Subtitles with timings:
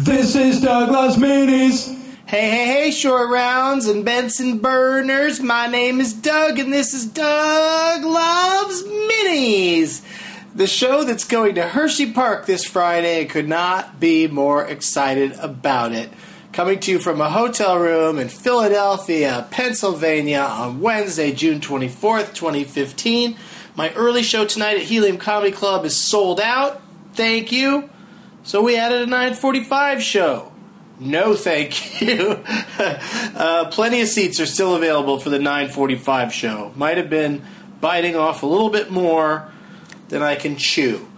[0.00, 1.88] This is Doug Loves Minis.
[2.24, 5.40] Hey, hey, hey, short rounds and Benson burners.
[5.40, 10.02] My name is Doug, and this is Doug Loves Minis.
[10.54, 13.24] The show that's going to Hershey Park this Friday.
[13.24, 16.10] Could not be more excited about it.
[16.52, 23.36] Coming to you from a hotel room in Philadelphia, Pennsylvania on Wednesday, June 24th, 2015.
[23.74, 26.80] My early show tonight at Helium Comedy Club is sold out.
[27.14, 27.90] Thank you.
[28.42, 30.52] So we added a 945 show.
[31.00, 32.42] No, thank you.
[32.78, 36.72] uh, plenty of seats are still available for the 945 show.
[36.74, 37.44] Might have been
[37.80, 39.52] biting off a little bit more
[40.08, 41.08] than I can chew.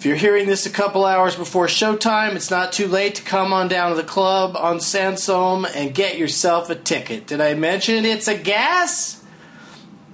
[0.00, 3.52] If you're hearing this a couple hours before showtime, it's not too late to come
[3.52, 7.26] on down to the club on Sansom and get yourself a ticket.
[7.26, 9.19] Did I mention it's a gas?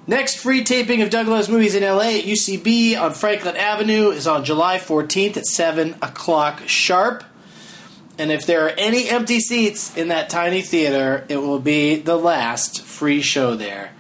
[0.08, 4.28] Next free taping of Doug Loves Movies in LA at UCB on Franklin Avenue is
[4.28, 7.24] on July 14th at 7 o'clock sharp.
[8.16, 12.14] And if there are any empty seats in that tiny theater, it will be the
[12.14, 13.90] last free show there.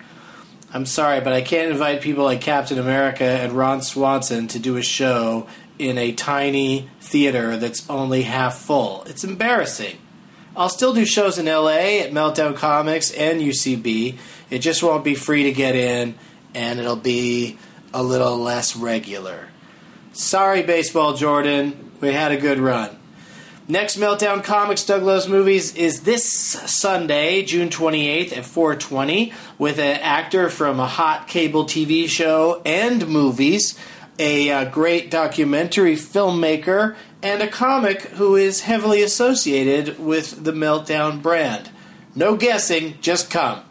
[0.72, 4.76] I'm sorry, but I can't invite people like Captain America and Ron Swanson to do
[4.76, 9.02] a show in a tiny theater that's only half full.
[9.08, 9.98] It's embarrassing.
[10.56, 14.16] I'll still do shows in LA at Meltdown Comics and UCB.
[14.48, 16.14] It just won't be free to get in,
[16.54, 17.58] and it'll be
[17.92, 19.48] a little less regular.
[20.14, 21.92] Sorry, Baseball Jordan.
[22.00, 22.96] We had a good run.
[23.68, 30.00] Next Meltdown Comics Doug Loves Movies is this Sunday, June 28th at 420, with an
[30.00, 33.78] actor from a hot cable TV show and movies
[34.18, 41.20] a uh, great documentary filmmaker, and a comic who is heavily associated with the Meltdown
[41.20, 41.70] brand.
[42.14, 43.62] No guessing, just come.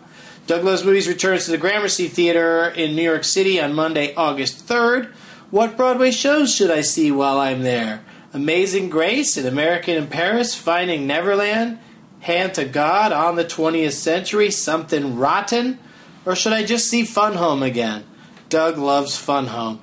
[0.48, 4.68] Doug Loves Movies returns to the Gramercy Theater in New York City on Monday, August
[4.68, 5.12] 3rd.
[5.50, 8.04] What Broadway shows should I see while I'm there?
[8.34, 11.80] Amazing Grace, An American in Paris, Finding Neverland,
[12.20, 15.80] Hand to God, On the 20th Century, Something Rotten?
[16.26, 18.04] Or should I just see Fun Home again?
[18.50, 19.82] Doug loves Fun Home.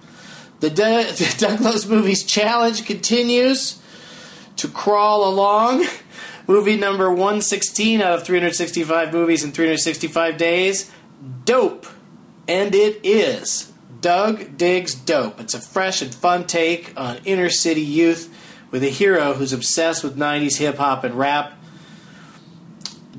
[0.62, 3.82] The, De- the Doug Loves Movies Challenge continues
[4.58, 5.84] to crawl along.
[6.46, 10.88] Movie number 116 out of 365 movies in 365 days.
[11.44, 11.86] Dope.
[12.46, 13.72] And it is.
[14.00, 15.40] Doug Digs Dope.
[15.40, 18.32] It's a fresh and fun take on inner city youth
[18.70, 21.54] with a hero who's obsessed with 90s hip hop and rap.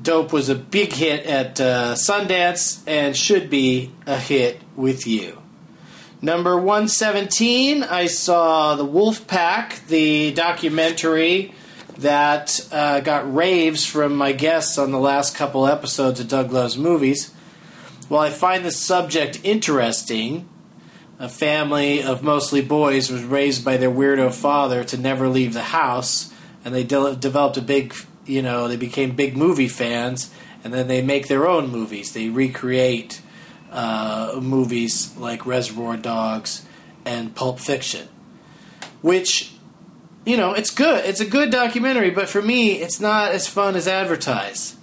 [0.00, 5.43] Dope was a big hit at uh, Sundance and should be a hit with you.
[6.24, 11.52] Number 117, I saw The Wolf Pack, the documentary
[11.98, 16.78] that uh, got raves from my guests on the last couple episodes of Doug Loves
[16.78, 17.30] Movies.
[18.08, 20.48] While I find the subject interesting,
[21.18, 25.60] a family of mostly boys was raised by their weirdo father to never leave the
[25.60, 26.32] house,
[26.64, 30.30] and they de- developed a big, you know, they became big movie fans,
[30.64, 32.14] and then they make their own movies.
[32.14, 33.20] They recreate
[33.74, 36.64] uh, movies like Reservoir Dogs
[37.04, 38.08] and Pulp Fiction,
[39.02, 39.52] which
[40.24, 41.04] you know it's good.
[41.04, 44.78] It's a good documentary, but for me, it's not as fun as advertised.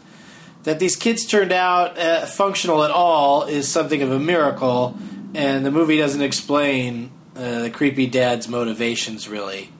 [0.63, 4.95] That these kids turned out uh, functional at all is something of a miracle,
[5.33, 9.71] and the movie doesn't explain uh, the creepy dad's motivations really,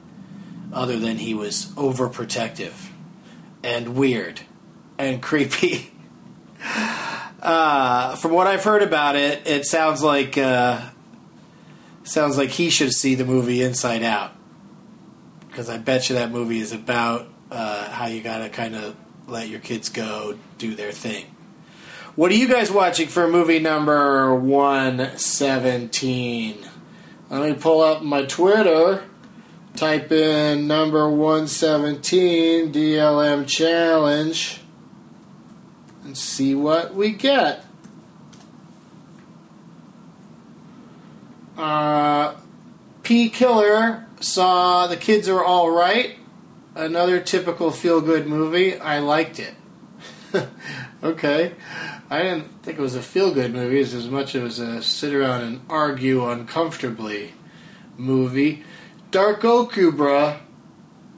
[0.72, 2.88] other than he was overprotective
[3.62, 4.40] and weird
[4.98, 5.92] and creepy.
[7.42, 10.80] Uh, from what I've heard about it, it sounds like uh,
[12.04, 14.32] sounds like he should see the movie Inside Out
[15.48, 18.94] because I bet you that movie is about uh, how you gotta kind of
[19.26, 21.26] let your kids go do their thing.
[22.14, 26.64] What are you guys watching for movie number one seventeen?
[27.28, 29.02] Let me pull up my Twitter.
[29.74, 34.61] Type in number one seventeen DLM challenge
[36.04, 37.64] and see what we get.
[41.56, 42.34] Uh,
[43.02, 46.16] P Killer saw The Kids Are All Right,
[46.74, 48.78] another typical feel good movie.
[48.78, 49.54] I liked it.
[51.02, 51.54] okay.
[52.10, 55.42] I didn't think it was a feel good movie as much as a sit around
[55.42, 57.32] and argue uncomfortably
[57.96, 58.64] movie.
[59.10, 60.38] Dark Goku, bruh.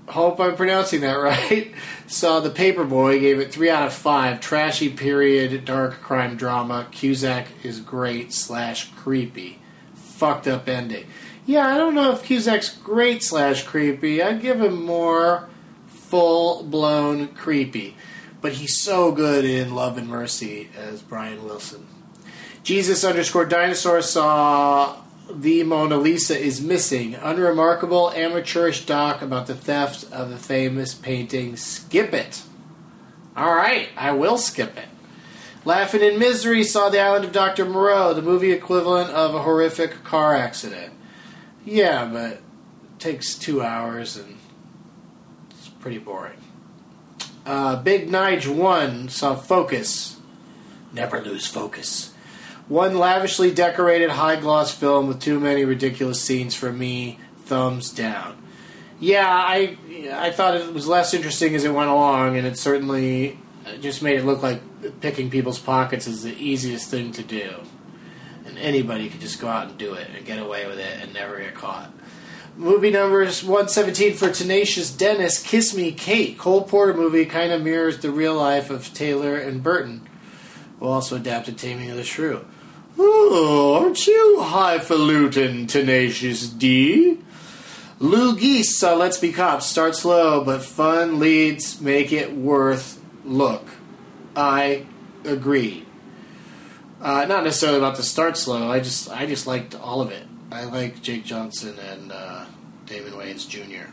[0.09, 1.73] Hope I'm pronouncing that right.
[2.07, 4.41] Saw The Paperboy, gave it 3 out of 5.
[4.41, 6.87] Trashy period, dark crime drama.
[6.91, 9.59] Cusack is great slash creepy.
[9.95, 11.07] Fucked up ending.
[11.47, 14.23] Yeah, I don't know if Cusack's great slash creepy.
[14.23, 15.49] I'd give him more
[15.87, 17.97] full blown creepy.
[18.41, 21.87] But he's so good in Love and Mercy as Brian Wilson.
[22.63, 24.97] Jesus underscore dinosaur saw
[25.31, 27.15] The Mona Lisa is Missing.
[27.15, 31.57] Unremarkable amateurish doc about the theft of the famous painting.
[31.57, 32.43] Skip it.
[33.37, 34.89] All right, I will skip it.
[35.65, 37.65] Laughing in Misery saw The Island of Dr.
[37.65, 40.93] Moreau, the movie equivalent of a horrific car accident.
[41.65, 42.41] Yeah, but
[42.99, 44.37] takes two hours and
[45.51, 46.39] it's pretty boring.
[47.47, 50.19] Uh, Big Nige 1 saw Focus.
[50.93, 52.14] Never lose focus.
[52.69, 57.19] One lavishly decorated high gloss film with too many ridiculous scenes for me.
[57.45, 58.43] Thumbs down.
[59.01, 59.77] Yeah, I
[60.13, 63.39] I thought it was less interesting as it went along, and it certainly
[63.81, 64.61] just made it look like
[65.01, 67.55] picking people's pockets is the easiest thing to do.
[68.47, 71.13] And anybody could just go out and do it and get away with it and
[71.13, 71.91] never get caught.
[72.57, 76.39] Movie numbers 117 for Tenacious Dennis, Kiss Me Kate.
[76.39, 80.09] Cole Porter movie kind of mirrors the real life of Taylor and Burton.
[80.79, 82.45] Who also adapted Taming of the Shrew.
[82.99, 87.19] Oh, aren't you highfalutin, Tenacious D?
[87.99, 89.67] Lou Geese Let's Be Cops.
[89.67, 93.67] Start slow, but fun leads make it worth look.
[94.37, 94.87] I
[95.25, 95.87] agree.
[97.01, 98.71] Uh, not necessarily about the start slow.
[98.71, 100.27] I just I just liked all of it.
[100.51, 102.47] I like Jake Johnson and uh,
[102.87, 103.91] Damon Wayans Jr.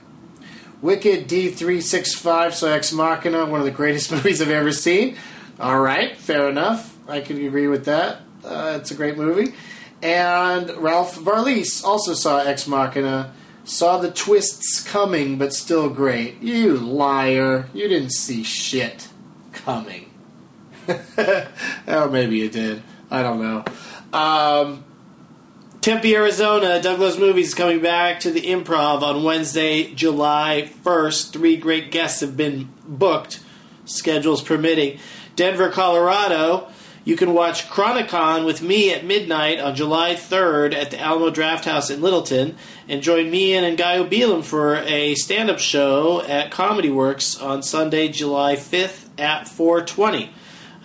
[0.82, 5.16] Wicked D365, so Ex Machina, one of the greatest movies I've ever seen.
[5.60, 6.98] All right, fair enough.
[7.08, 8.22] I can agree with that.
[8.44, 9.54] Uh, it's a great movie.
[10.02, 13.34] And Ralph Varlies also saw Ex Machina.
[13.64, 16.42] Saw the twists coming, but still great.
[16.42, 17.70] You liar.
[17.74, 19.08] You didn't see shit
[19.54, 20.12] coming.
[21.88, 22.82] or maybe you did.
[23.12, 23.64] I don't know.
[24.18, 24.84] Um,
[25.82, 26.82] Tempe, Arizona.
[26.82, 31.32] Doug Loves Movies coming back to the Improv on Wednesday, July 1st.
[31.32, 33.42] Three great guests have been booked,
[33.86, 35.00] schedules permitting.
[35.36, 36.68] Denver, Colorado.
[37.04, 41.90] You can watch Chronicon with me at midnight on July 3rd at the Alamo Drafthouse
[41.90, 42.56] in Littleton,
[42.88, 48.10] and join me and Ngaio Bealum for a stand-up show at Comedy Works on Sunday,
[48.10, 50.30] July 5th at 420.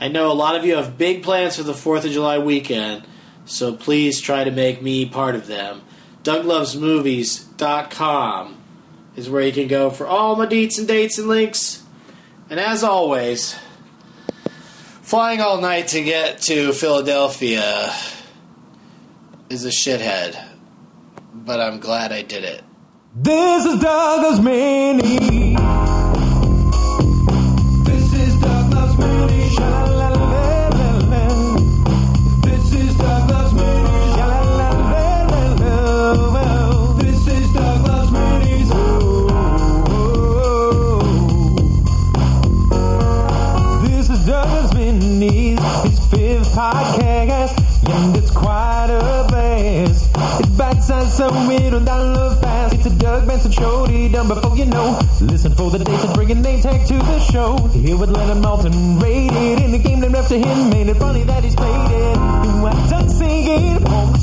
[0.00, 3.04] I know a lot of you have big plans for the 4th of July weekend,
[3.44, 5.82] so please try to make me part of them.
[6.22, 8.56] DougLovesMovies.com
[9.16, 11.82] is where you can go for all my deets and dates and links.
[12.48, 13.54] And as always,
[15.06, 17.93] flying all night to get to Philadelphia
[19.49, 20.37] is a shithead,
[21.32, 22.64] but I'm glad I did it.
[23.14, 25.55] This is Doug Loves Mini.
[27.85, 29.49] This is Doug Loves Mini.
[32.43, 33.35] This is Douglas
[46.56, 47.53] podcast.
[47.87, 50.11] And it's quite a blast.
[50.41, 52.75] It's bite-sized so we don't download fast.
[52.75, 54.99] It's a Doug Benson show, done before you know.
[55.20, 57.58] Listen for the dates and bring a name tag to the show.
[57.69, 60.70] Here with Leonard Maltin, rated in the game named after him.
[60.70, 62.17] Made it funny that he's played it.
[62.47, 64.19] You want singing on the